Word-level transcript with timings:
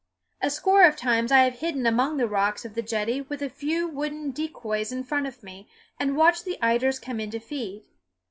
A 0.41 0.49
score 0.49 0.83
of 0.85 0.95
times 0.95 1.31
I 1.31 1.43
have 1.43 1.59
hidden 1.59 1.85
among 1.85 2.17
the 2.17 2.27
rocks 2.27 2.65
of 2.65 2.73
the 2.73 2.81
jetty 2.81 3.21
with 3.21 3.43
a 3.43 3.51
few 3.51 3.87
wooden 3.87 4.31
decoys 4.31 4.91
in 4.91 5.03
front 5.03 5.27
of 5.27 5.43
me, 5.43 5.67
and 5.99 6.17
watched 6.17 6.43
the 6.43 6.57
eiders 6.59 6.97
come 6.99 7.19
in 7.19 7.29
to 7.29 7.39
feed. 7.39 7.83